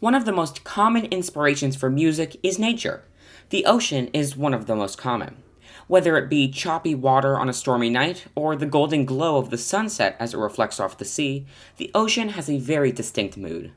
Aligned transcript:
One 0.00 0.14
of 0.14 0.24
the 0.24 0.32
most 0.32 0.64
common 0.64 1.06
inspirations 1.06 1.76
for 1.76 1.88
music 1.88 2.36
is 2.42 2.58
nature. 2.58 3.04
The 3.50 3.64
ocean 3.64 4.10
is 4.12 4.36
one 4.36 4.52
of 4.52 4.66
the 4.66 4.74
most 4.74 4.98
common. 4.98 5.42
Whether 5.86 6.16
it 6.16 6.28
be 6.28 6.50
choppy 6.50 6.94
water 6.94 7.38
on 7.38 7.48
a 7.48 7.52
stormy 7.52 7.90
night 7.90 8.26
or 8.34 8.56
the 8.56 8.66
golden 8.66 9.04
glow 9.04 9.36
of 9.36 9.50
the 9.50 9.58
sunset 9.58 10.16
as 10.18 10.34
it 10.34 10.38
reflects 10.38 10.80
off 10.80 10.98
the 10.98 11.04
sea, 11.04 11.46
the 11.76 11.90
ocean 11.94 12.30
has 12.30 12.50
a 12.50 12.58
very 12.58 12.90
distinct 12.90 13.36
mood. 13.36 13.72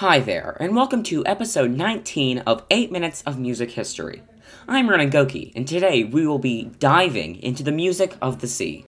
Hi 0.00 0.18
there, 0.18 0.56
and 0.58 0.74
welcome 0.74 1.02
to 1.02 1.26
episode 1.26 1.72
19 1.72 2.38
of 2.46 2.64
8 2.70 2.90
Minutes 2.90 3.20
of 3.26 3.38
Music 3.38 3.72
History. 3.72 4.22
I'm 4.66 4.88
Ronan 4.88 5.10
Goki, 5.10 5.52
and 5.54 5.68
today 5.68 6.04
we 6.04 6.26
will 6.26 6.38
be 6.38 6.70
diving 6.78 7.36
into 7.42 7.62
the 7.62 7.70
music 7.70 8.16
of 8.22 8.40
the 8.40 8.46
sea. 8.46 8.86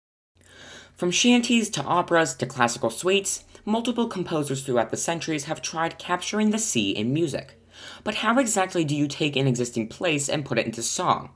From 0.95 1.11
shanties 1.11 1.69
to 1.69 1.83
operas 1.83 2.33
to 2.33 2.47
classical 2.47 2.89
suites, 2.89 3.43
multiple 3.65 4.07
composers 4.07 4.63
throughout 4.63 4.89
the 4.89 4.97
centuries 4.97 5.43
have 5.43 5.61
tried 5.61 5.99
capturing 5.99 6.49
the 6.49 6.57
sea 6.57 6.89
in 6.89 7.13
music. 7.13 7.61
But 8.03 8.15
how 8.15 8.39
exactly 8.39 8.83
do 8.83 8.95
you 8.95 9.07
take 9.07 9.35
an 9.35 9.45
existing 9.45 9.89
place 9.89 10.27
and 10.27 10.43
put 10.43 10.57
it 10.57 10.65
into 10.65 10.81
song? 10.81 11.29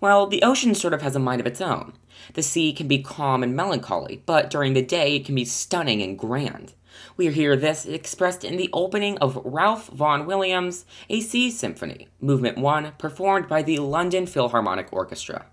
Well, 0.00 0.26
the 0.26 0.42
ocean 0.42 0.74
sort 0.74 0.94
of 0.94 1.02
has 1.02 1.14
a 1.14 1.18
mind 1.18 1.42
of 1.42 1.46
its 1.46 1.60
own. 1.60 1.92
The 2.32 2.42
sea 2.42 2.72
can 2.72 2.88
be 2.88 3.02
calm 3.02 3.42
and 3.42 3.54
melancholy, 3.54 4.22
but 4.24 4.48
during 4.48 4.72
the 4.72 4.80
day 4.80 5.16
it 5.16 5.26
can 5.26 5.34
be 5.34 5.44
stunning 5.44 6.00
and 6.00 6.18
grand. 6.18 6.72
We 7.16 7.30
hear 7.30 7.56
this 7.56 7.86
expressed 7.86 8.44
in 8.44 8.56
the 8.56 8.70
opening 8.72 9.18
of 9.18 9.40
Ralph 9.44 9.88
Vaughan 9.88 10.26
Williams' 10.26 10.84
A 11.08 11.20
Sea 11.20 11.50
Symphony, 11.50 12.08
Movement 12.20 12.58
1, 12.58 12.92
performed 12.98 13.48
by 13.48 13.62
the 13.62 13.78
London 13.78 14.26
Philharmonic 14.26 14.92
Orchestra. 14.92 15.46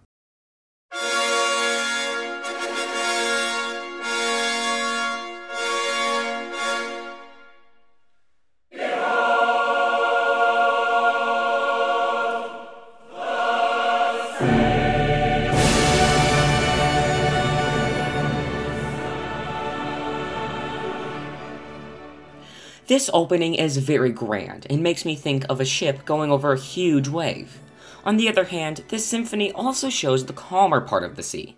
This 22.90 23.08
opening 23.14 23.54
is 23.54 23.78
very 23.78 24.12
grand 24.12 24.66
and 24.68 24.82
makes 24.82 25.06
me 25.06 25.16
think 25.16 25.46
of 25.48 25.62
a 25.62 25.66
ship 25.66 26.06
going 26.06 26.32
over 26.32 26.54
a 26.54 26.60
huge 26.60 27.08
wave. 27.08 27.60
On 28.04 28.18
the 28.18 28.28
other 28.28 28.46
hand, 28.46 28.84
this 28.88 29.06
symphony 29.06 29.52
also 29.52 29.92
shows 29.92 30.26
the 30.26 30.34
calmer 30.34 30.82
part 30.82 31.04
of 31.04 31.16
the 31.16 31.22
sea. 31.22 31.56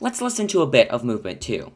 Let's 0.00 0.20
listen 0.20 0.48
to 0.48 0.60
a 0.60 0.66
bit 0.66 0.90
of 0.90 1.04
Movement 1.04 1.40
2. 1.40 1.70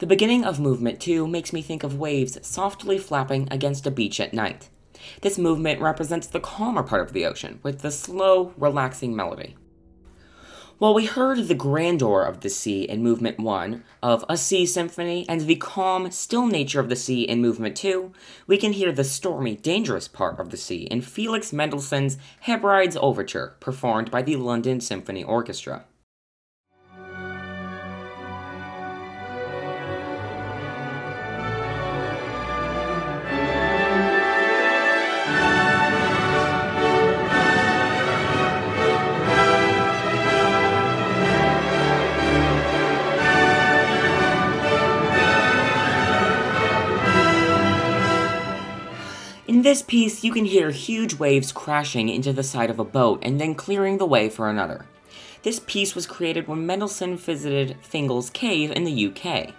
The 0.00 0.06
beginning 0.06 0.46
of 0.46 0.58
movement 0.58 0.98
2 0.98 1.26
makes 1.26 1.52
me 1.52 1.60
think 1.60 1.84
of 1.84 1.98
waves 1.98 2.38
softly 2.40 2.96
flapping 2.96 3.46
against 3.50 3.86
a 3.86 3.90
beach 3.90 4.18
at 4.18 4.32
night. 4.32 4.70
This 5.20 5.36
movement 5.36 5.82
represents 5.82 6.26
the 6.26 6.40
calmer 6.40 6.82
part 6.82 7.02
of 7.02 7.12
the 7.12 7.26
ocean, 7.26 7.60
with 7.62 7.82
the 7.82 7.90
slow, 7.90 8.54
relaxing 8.56 9.14
melody. 9.14 9.56
While 10.78 10.94
we 10.94 11.04
heard 11.04 11.36
the 11.36 11.54
grandeur 11.54 12.22
of 12.22 12.40
the 12.40 12.48
sea 12.48 12.84
in 12.84 13.02
Movement 13.02 13.38
1 13.38 13.84
of 14.02 14.24
A 14.26 14.38
Sea 14.38 14.64
Symphony 14.64 15.26
and 15.28 15.42
the 15.42 15.56
calm, 15.56 16.10
still 16.10 16.46
nature 16.46 16.80
of 16.80 16.88
the 16.88 16.96
sea 16.96 17.24
in 17.24 17.42
Movement 17.42 17.76
2, 17.76 18.10
we 18.46 18.56
can 18.56 18.72
hear 18.72 18.92
the 18.92 19.04
stormy, 19.04 19.54
dangerous 19.54 20.08
part 20.08 20.40
of 20.40 20.48
the 20.48 20.56
sea 20.56 20.84
in 20.84 21.02
Felix 21.02 21.52
Mendelssohn's 21.52 22.16
Hebrides 22.40 22.96
Overture, 22.96 23.54
performed 23.60 24.10
by 24.10 24.22
the 24.22 24.36
London 24.36 24.80
Symphony 24.80 25.22
Orchestra. 25.22 25.84
In 49.60 49.64
this 49.64 49.82
piece, 49.82 50.24
you 50.24 50.32
can 50.32 50.46
hear 50.46 50.70
huge 50.70 51.16
waves 51.16 51.52
crashing 51.52 52.08
into 52.08 52.32
the 52.32 52.42
side 52.42 52.70
of 52.70 52.78
a 52.78 52.82
boat 52.82 53.18
and 53.22 53.38
then 53.38 53.54
clearing 53.54 53.98
the 53.98 54.06
way 54.06 54.30
for 54.30 54.48
another. 54.48 54.86
This 55.42 55.60
piece 55.66 55.94
was 55.94 56.06
created 56.06 56.48
when 56.48 56.64
Mendelssohn 56.64 57.18
visited 57.18 57.76
Fingal's 57.82 58.30
Cave 58.30 58.70
in 58.70 58.84
the 58.84 59.08
UK. 59.08 59.52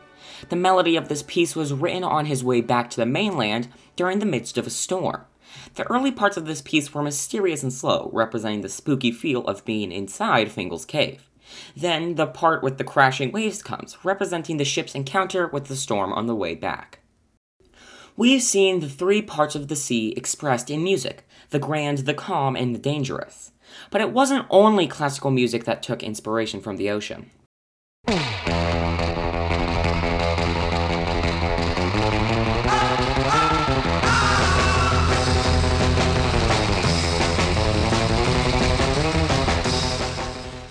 The 0.50 0.56
melody 0.56 0.96
of 0.96 1.08
this 1.08 1.22
piece 1.22 1.56
was 1.56 1.72
written 1.72 2.04
on 2.04 2.26
his 2.26 2.44
way 2.44 2.62
back 2.62 2.90
to 2.90 2.98
the 2.98 3.06
mainland 3.06 3.68
during 3.96 4.18
the 4.18 4.26
midst 4.26 4.58
of 4.58 4.66
a 4.66 4.72
storm. 4.72 5.22
The 5.76 5.88
early 5.88 6.12
parts 6.12 6.36
of 6.36 6.48
this 6.48 6.64
piece 6.64 6.92
were 6.92 7.04
mysterious 7.04 7.62
and 7.62 7.72
slow, 7.72 8.10
representing 8.12 8.62
the 8.62 8.70
spooky 8.70 9.12
feel 9.12 9.46
of 9.46 9.66
being 9.66 9.92
inside 9.92 10.52
Fingal's 10.52 10.84
Cave. 10.84 11.30
Then 11.78 12.16
the 12.16 12.26
part 12.26 12.64
with 12.64 12.80
the 12.80 12.84
crashing 12.84 13.32
waves 13.32 13.62
comes, 13.62 14.00
representing 14.04 14.58
the 14.58 14.66
ship's 14.66 14.96
encounter 14.96 15.46
with 15.46 15.66
the 15.66 15.76
storm 15.76 16.12
on 16.12 16.26
the 16.26 16.34
way 16.36 16.56
back. 16.56 17.02
We've 18.18 18.42
seen 18.42 18.82
the 18.82 18.90
three 18.90 19.22
parts 19.22 19.56
of 19.56 19.70
the 19.70 19.76
sea 19.76 20.14
expressed 20.18 20.70
in 20.70 20.84
music 20.84 21.26
the 21.50 21.60
grand, 21.60 22.00
the 22.00 22.14
calm, 22.14 22.56
and 22.56 22.76
the 22.76 22.80
dangerous. 22.80 23.52
But 23.90 24.02
it 24.02 24.12
wasn't 24.12 24.46
only 24.50 24.88
classical 24.88 25.32
music 25.32 25.64
that 25.64 25.82
took 25.82 26.04
inspiration 26.04 26.60
from 26.60 26.78
the 26.78 26.90
ocean. 26.90 27.32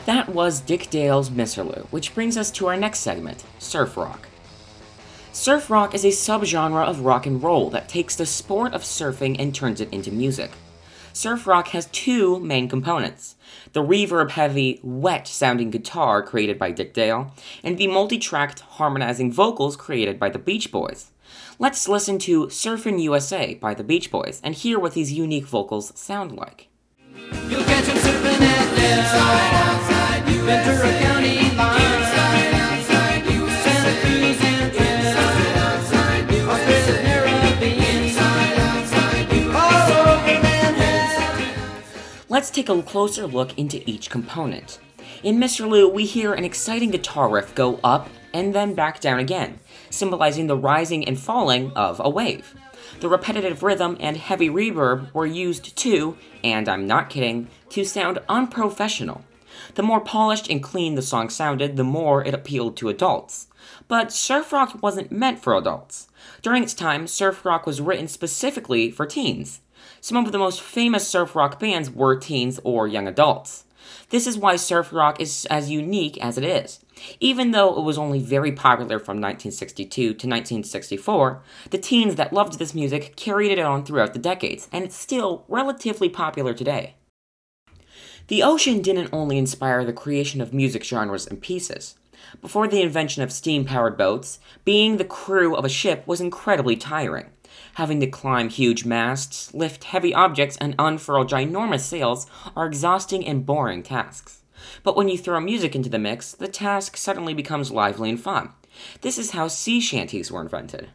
That 0.06 0.28
was 0.28 0.60
Dick 0.60 0.90
Dale's 0.90 1.30
Misirlou, 1.30 1.86
which 1.86 2.14
brings 2.14 2.36
us 2.36 2.50
to 2.52 2.66
our 2.66 2.76
next 2.76 3.00
segment 3.00 3.44
surf 3.58 3.96
rock. 3.96 4.28
Surf 5.32 5.70
rock 5.70 5.94
is 5.94 6.04
a 6.04 6.08
subgenre 6.08 6.84
of 6.84 7.00
rock 7.00 7.24
and 7.24 7.40
roll 7.42 7.70
that 7.70 7.88
takes 7.88 8.16
the 8.16 8.26
sport 8.26 8.74
of 8.74 8.82
surfing 8.82 9.36
and 9.38 9.54
turns 9.54 9.80
it 9.80 9.92
into 9.92 10.10
music. 10.10 10.50
Surf 11.12 11.46
rock 11.46 11.68
has 11.68 11.86
two 11.86 12.40
main 12.40 12.68
components 12.68 13.36
the 13.72 13.82
reverb 13.82 14.30
heavy, 14.30 14.80
wet 14.82 15.28
sounding 15.28 15.70
guitar 15.70 16.22
created 16.22 16.58
by 16.58 16.72
Dick 16.72 16.92
Dale, 16.92 17.32
and 17.62 17.78
the 17.78 17.86
multi 17.86 18.18
tracked 18.18 18.60
harmonizing 18.60 19.30
vocals 19.30 19.76
created 19.76 20.18
by 20.18 20.28
the 20.28 20.38
Beach 20.38 20.72
Boys. 20.72 21.12
Let's 21.60 21.88
listen 21.88 22.18
to 22.20 22.46
Surfin' 22.46 23.00
USA 23.00 23.54
by 23.54 23.74
the 23.74 23.84
Beach 23.84 24.10
Boys 24.10 24.40
and 24.42 24.54
hear 24.54 24.80
what 24.80 24.94
these 24.94 25.12
unique 25.12 25.46
vocals 25.46 25.96
sound 25.98 26.32
like. 26.32 26.68
You'll 27.48 27.64
catch 27.64 27.84
them 27.84 27.96
surfing 27.96 28.40
at 28.40 28.70
Inside, 28.98 29.54
outside, 29.54 30.24
Ventura 30.24 31.19
Let's 42.30 42.48
take 42.48 42.68
a 42.68 42.80
closer 42.80 43.26
look 43.26 43.58
into 43.58 43.82
each 43.90 44.08
component. 44.08 44.78
In 45.24 45.38
Misirlou, 45.38 45.92
we 45.92 46.06
hear 46.06 46.32
an 46.32 46.44
exciting 46.44 46.92
guitar 46.92 47.28
riff 47.28 47.56
go 47.56 47.80
up 47.82 48.08
and 48.32 48.54
then 48.54 48.74
back 48.74 49.00
down 49.00 49.18
again, 49.18 49.58
symbolizing 49.90 50.46
the 50.46 50.56
rising 50.56 51.08
and 51.08 51.18
falling 51.18 51.72
of 51.72 51.98
a 51.98 52.08
wave. 52.08 52.54
The 53.00 53.08
repetitive 53.08 53.64
rhythm 53.64 53.96
and 53.98 54.16
heavy 54.16 54.48
reverb 54.48 55.12
were 55.12 55.26
used 55.26 55.74
to, 55.78 56.16
and 56.44 56.68
I'm 56.68 56.86
not 56.86 57.10
kidding, 57.10 57.48
to 57.70 57.84
sound 57.84 58.20
unprofessional. 58.28 59.24
The 59.74 59.82
more 59.82 60.00
polished 60.00 60.48
and 60.48 60.62
clean 60.62 60.94
the 60.94 61.02
song 61.02 61.30
sounded, 61.30 61.76
the 61.76 61.82
more 61.82 62.24
it 62.24 62.32
appealed 62.32 62.76
to 62.76 62.90
adults. 62.90 63.48
But 63.88 64.12
surf 64.12 64.52
rock 64.52 64.80
wasn't 64.80 65.10
meant 65.10 65.40
for 65.40 65.56
adults. 65.56 66.06
During 66.42 66.62
its 66.62 66.74
time, 66.74 67.06
surf 67.06 67.44
rock 67.44 67.66
was 67.66 67.80
written 67.80 68.08
specifically 68.08 68.90
for 68.90 69.06
teens. 69.06 69.60
Some 70.00 70.24
of 70.24 70.32
the 70.32 70.38
most 70.38 70.60
famous 70.60 71.06
surf 71.06 71.34
rock 71.34 71.58
bands 71.58 71.90
were 71.90 72.16
teens 72.16 72.60
or 72.64 72.86
young 72.86 73.06
adults. 73.06 73.64
This 74.10 74.26
is 74.26 74.38
why 74.38 74.56
surf 74.56 74.92
rock 74.92 75.20
is 75.20 75.46
as 75.50 75.70
unique 75.70 76.18
as 76.22 76.36
it 76.36 76.44
is. 76.44 76.80
Even 77.18 77.50
though 77.50 77.78
it 77.78 77.82
was 77.82 77.96
only 77.96 78.20
very 78.20 78.52
popular 78.52 78.98
from 78.98 79.16
1962 79.16 80.02
to 80.02 80.10
1964, 80.10 81.42
the 81.70 81.78
teens 81.78 82.16
that 82.16 82.32
loved 82.32 82.58
this 82.58 82.74
music 82.74 83.16
carried 83.16 83.50
it 83.50 83.58
on 83.58 83.84
throughout 83.84 84.12
the 84.12 84.18
decades, 84.18 84.68
and 84.72 84.84
it's 84.84 84.96
still 84.96 85.44
relatively 85.48 86.08
popular 86.08 86.52
today. 86.52 86.94
The 88.28 88.42
ocean 88.42 88.82
didn't 88.82 89.10
only 89.12 89.38
inspire 89.38 89.84
the 89.84 89.92
creation 89.92 90.40
of 90.40 90.54
music 90.54 90.84
genres 90.84 91.26
and 91.26 91.40
pieces. 91.40 91.96
Before 92.40 92.68
the 92.68 92.82
invention 92.82 93.22
of 93.22 93.32
steam 93.32 93.64
powered 93.64 93.96
boats, 93.96 94.38
being 94.64 94.96
the 94.96 95.04
crew 95.04 95.54
of 95.54 95.64
a 95.64 95.68
ship 95.68 96.06
was 96.06 96.20
incredibly 96.20 96.76
tiring. 96.76 97.30
Having 97.74 98.00
to 98.00 98.06
climb 98.06 98.48
huge 98.48 98.84
masts, 98.84 99.52
lift 99.54 99.84
heavy 99.84 100.14
objects, 100.14 100.56
and 100.60 100.74
unfurl 100.78 101.24
ginormous 101.24 101.80
sails 101.80 102.26
are 102.56 102.66
exhausting 102.66 103.26
and 103.26 103.46
boring 103.46 103.82
tasks. 103.82 104.42
But 104.82 104.96
when 104.96 105.08
you 105.08 105.18
throw 105.18 105.40
music 105.40 105.74
into 105.74 105.88
the 105.88 105.98
mix, 105.98 106.32
the 106.32 106.48
task 106.48 106.96
suddenly 106.96 107.34
becomes 107.34 107.70
lively 107.70 108.10
and 108.10 108.20
fun. 108.20 108.50
This 109.00 109.18
is 109.18 109.32
how 109.32 109.48
sea 109.48 109.80
shanties 109.80 110.30
were 110.30 110.42
invented. 110.42 110.90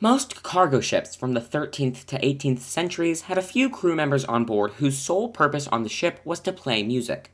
Most 0.00 0.42
cargo 0.42 0.80
ships 0.80 1.14
from 1.14 1.32
the 1.34 1.40
13th 1.40 2.06
to 2.06 2.18
18th 2.18 2.58
centuries 2.58 3.22
had 3.22 3.38
a 3.38 3.42
few 3.42 3.70
crew 3.70 3.94
members 3.94 4.24
on 4.24 4.44
board 4.44 4.72
whose 4.72 4.98
sole 4.98 5.28
purpose 5.28 5.68
on 5.68 5.84
the 5.84 5.88
ship 5.88 6.20
was 6.24 6.40
to 6.40 6.52
play 6.52 6.82
music. 6.82 7.30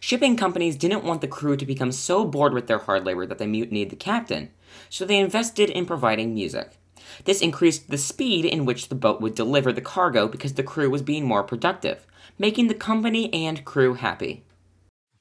Shipping 0.00 0.36
companies 0.36 0.76
didn't 0.76 1.04
want 1.04 1.20
the 1.20 1.28
crew 1.28 1.56
to 1.56 1.66
become 1.66 1.92
so 1.92 2.24
bored 2.24 2.54
with 2.54 2.66
their 2.66 2.78
hard 2.78 3.04
labor 3.04 3.26
that 3.26 3.38
they 3.38 3.46
mutinied 3.46 3.90
the 3.90 3.96
captain, 3.96 4.50
so 4.88 5.04
they 5.04 5.18
invested 5.18 5.70
in 5.70 5.86
providing 5.86 6.34
music. 6.34 6.78
This 7.24 7.40
increased 7.40 7.90
the 7.90 7.98
speed 7.98 8.44
in 8.44 8.64
which 8.64 8.88
the 8.88 8.94
boat 8.94 9.20
would 9.20 9.34
deliver 9.34 9.72
the 9.72 9.80
cargo 9.80 10.28
because 10.28 10.54
the 10.54 10.62
crew 10.62 10.90
was 10.90 11.02
being 11.02 11.24
more 11.24 11.42
productive, 11.42 12.06
making 12.38 12.68
the 12.68 12.74
company 12.74 13.32
and 13.32 13.64
crew 13.64 13.94
happy. 13.94 14.44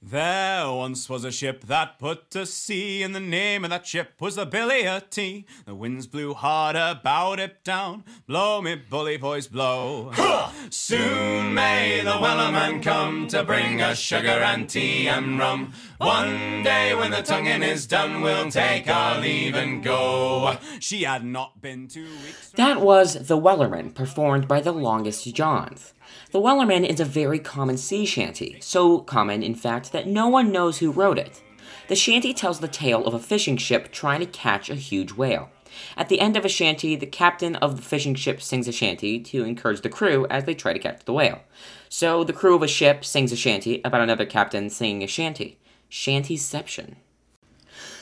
There 0.08 0.72
once 0.72 1.10
was 1.10 1.24
a 1.24 1.32
ship 1.32 1.64
that 1.64 1.98
put 1.98 2.30
to 2.30 2.46
sea, 2.46 3.02
and 3.02 3.16
the 3.16 3.20
name 3.20 3.64
of 3.64 3.72
that 3.72 3.88
ship 3.88 4.12
was 4.20 4.36
the 4.36 4.46
Billy 4.46 4.88
o' 4.88 5.00
Tea. 5.00 5.48
The 5.66 5.74
winds 5.74 6.06
blew 6.06 6.36
hard 6.36 6.76
about 6.76 7.40
it 7.40 7.64
down, 7.64 8.04
blow 8.28 8.62
me 8.62 8.76
bully 8.76 9.18
boys 9.18 9.48
blow. 9.48 10.12
Soon 10.70 11.56
may 11.56 12.02
the 12.04 12.12
Wellerman 12.12 12.84
come 12.84 13.28
to 13.30 13.44
bring 13.44 13.82
us 13.82 13.98
sugar 13.98 14.28
and 14.28 14.70
tea 14.70 15.08
and 15.08 15.40
rum. 15.40 15.74
One 15.98 16.62
day 16.62 16.94
when 16.94 17.10
the 17.10 17.24
tonguing 17.24 17.64
is 17.64 17.88
done, 17.88 18.22
we'll 18.22 18.52
take 18.52 18.88
our 18.88 19.20
leave 19.20 19.56
and 19.56 19.84
go. 19.84 20.58
She 20.80 21.02
had 21.02 21.26
not 21.26 21.64
been 21.64 21.88
two 21.88 22.04
weeks. 22.04 22.52
That 22.52 22.80
was 22.80 23.28
The 23.28 23.40
Wellerman, 23.40 23.96
performed 23.96 24.48
by 24.48 24.62
the 24.62 24.72
Longest 24.72 25.34
Johns. 25.34 25.94
The 26.32 26.40
Wellerman 26.40 26.88
is 26.88 27.00
a 27.00 27.06
very 27.06 27.40
common 27.40 27.78
sea 27.78 28.06
shanty, 28.06 28.58
so 28.60 29.00
common, 29.00 29.44
in 29.44 29.56
fact, 29.56 29.92
that 29.92 30.08
no 30.08 30.28
one 30.28 30.52
knows 30.52 30.80
who 30.80 30.92
wrote 30.92 31.18
it. 31.18 31.42
The 31.88 31.96
shanty 31.96 32.34
tells 32.34 32.60
the 32.60 32.68
tale 32.68 33.06
of 33.06 33.14
a 33.14 33.20
fishing 33.20 33.58
ship 33.58 33.92
trying 33.92 34.20
to 34.20 34.26
catch 34.26 34.70
a 34.70 34.76
huge 34.76 35.14
whale. 35.14 35.50
At 35.98 36.10
the 36.10 36.20
end 36.20 36.38
of 36.38 36.46
a 36.46 36.50
shanty, 36.50 36.96
the 36.96 37.06
captain 37.06 37.56
of 37.58 37.76
the 37.76 37.82
fishing 37.82 38.16
ship 38.16 38.42
sings 38.42 38.68
a 38.68 38.72
shanty 38.72 39.20
to 39.20 39.44
encourage 39.44 39.82
the 39.82 39.90
crew 39.90 40.26
as 40.30 40.46
they 40.46 40.56
try 40.56 40.74
to 40.74 40.80
catch 40.80 41.06
the 41.06 41.14
whale. 41.14 41.42
So 41.90 42.24
the 42.24 42.34
crew 42.34 42.56
of 42.56 42.64
a 42.64 42.68
ship 42.68 43.06
sings 43.06 43.32
a 43.32 43.36
shanty 43.36 43.82
about 43.84 44.02
another 44.02 44.26
captain 44.26 44.70
singing 44.70 45.04
a 45.04 45.08
shanty. 45.08 45.58
Shantyception. 45.92 46.96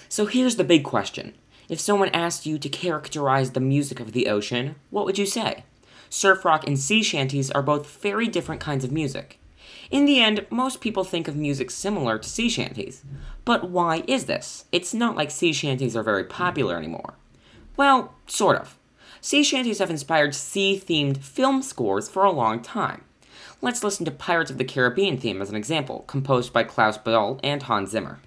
So 0.08 0.26
here's 0.26 0.56
the 0.56 0.64
big 0.64 0.84
question. 0.84 1.34
If 1.70 1.80
someone 1.80 2.10
asked 2.10 2.46
you 2.46 2.60
to 2.60 2.70
characterize 2.70 3.52
the 3.52 3.60
music 3.60 4.00
of 4.00 4.12
the 4.12 4.28
ocean, 4.28 4.76
what 4.90 5.06
would 5.06 5.18
you 5.18 5.26
say? 5.26 5.64
Surf 6.14 6.46
rock, 6.46 6.68
and 6.68 6.78
sea 6.78 7.02
shanties 7.02 7.50
are 7.50 7.64
both 7.64 8.00
very 8.00 8.28
different 8.28 8.62
kinds 8.62 8.84
of 8.86 8.92
music. 8.92 9.40
In 9.90 10.06
the 10.06 10.22
end, 10.22 10.46
most 10.52 10.80
people 10.80 11.04
think 11.04 11.28
of 11.28 11.36
music 11.36 11.72
similar 11.72 12.20
to 12.20 12.30
sea 12.30 12.50
shanties. 12.50 13.04
But 13.46 13.72
why 13.72 14.04
is 14.08 14.26
this? 14.26 14.66
It's 14.72 14.94
not 14.94 15.16
like 15.16 15.32
sea 15.32 15.52
shanties 15.52 15.96
are 15.96 16.04
very 16.04 16.24
popular 16.24 16.78
anymore. 16.78 17.16
Well, 17.78 18.14
sort 18.28 18.58
of. 18.58 18.78
Sea 19.22 19.44
shanties 19.44 19.80
have 19.80 19.90
inspired 19.90 20.36
sea 20.36 20.80
themed 20.80 21.18
film 21.18 21.64
scores 21.64 22.08
for 22.08 22.24
a 22.24 22.32
long 22.32 22.62
time. 22.62 23.04
Let's 23.60 23.84
listen 23.84 24.06
to 24.06 24.12
Pirates 24.12 24.52
of 24.52 24.60
the 24.60 24.66
Caribbean 24.66 25.18
theme 25.18 25.42
as 25.42 25.50
an 25.50 25.56
example, 25.56 26.04
composed 26.06 26.54
by 26.54 26.64
Klaus 26.64 26.96
Badelt 26.96 27.40
and 27.44 27.64
Hans 27.64 27.90
Zimmer. 27.90 28.20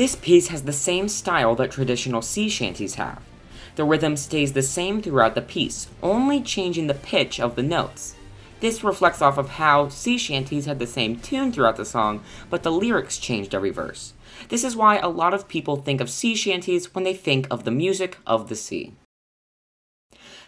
This 0.00 0.16
piece 0.16 0.48
has 0.48 0.62
the 0.62 0.72
same 0.72 1.08
style 1.08 1.54
that 1.56 1.72
traditional 1.72 2.22
sea 2.22 2.48
shanties 2.48 2.94
have. 2.94 3.20
The 3.76 3.84
rhythm 3.84 4.16
stays 4.16 4.54
the 4.54 4.62
same 4.62 5.02
throughout 5.02 5.34
the 5.34 5.42
piece, 5.42 5.88
only 6.02 6.40
changing 6.40 6.86
the 6.86 6.94
pitch 6.94 7.38
of 7.38 7.54
the 7.54 7.62
notes. 7.62 8.14
This 8.60 8.82
reflects 8.82 9.20
off 9.20 9.36
of 9.36 9.50
how 9.50 9.90
sea 9.90 10.16
shanties 10.16 10.64
had 10.64 10.78
the 10.78 10.86
same 10.86 11.16
tune 11.20 11.52
throughout 11.52 11.76
the 11.76 11.84
song, 11.84 12.22
but 12.48 12.62
the 12.62 12.72
lyrics 12.72 13.18
changed 13.18 13.54
every 13.54 13.68
verse. 13.68 14.14
This 14.48 14.64
is 14.64 14.74
why 14.74 14.96
a 14.96 15.06
lot 15.06 15.34
of 15.34 15.48
people 15.48 15.76
think 15.76 16.00
of 16.00 16.08
sea 16.08 16.34
shanties 16.34 16.94
when 16.94 17.04
they 17.04 17.12
think 17.12 17.46
of 17.50 17.64
the 17.64 17.70
music 17.70 18.16
of 18.26 18.48
the 18.48 18.56
sea. 18.56 18.94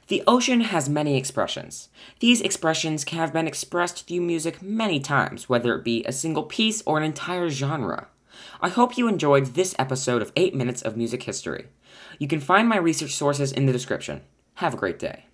The 0.09 0.23
ocean 0.27 0.63
has 0.63 0.89
many 0.89 1.19
expressions. 1.19 1.91
These 2.21 2.41
expressions 2.41 3.05
can 3.05 3.19
have 3.19 3.35
been 3.35 3.47
expressed 3.47 4.09
through 4.09 4.23
music 4.23 4.63
many 4.63 4.99
times, 4.99 5.51
whether 5.51 5.75
it 5.75 5.85
be 5.85 6.05
a 6.05 6.13
single 6.13 6.45
piece 6.45 6.83
or 6.87 6.97
an 6.97 7.05
entire 7.05 7.51
genre. 7.51 8.09
I 8.61 8.69
hope 8.69 8.97
you 8.97 9.09
enjoyed 9.09 9.47
this 9.55 9.75
episode 9.79 10.23
of 10.23 10.33
8 10.37 10.55
Minutes 10.55 10.83
of 10.83 10.97
Music 10.97 11.23
History. 11.23 11.67
You 12.19 12.29
can 12.29 12.41
find 12.41 12.69
my 12.69 12.77
research 12.77 13.15
sources 13.15 13.53
in 13.53 13.67
the 13.67 13.73
description. 13.73 14.23
Have 14.55 14.75
a 14.75 14.79
great 14.79 14.99
day. 14.99 15.27